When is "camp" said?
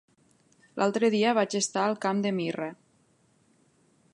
2.07-2.25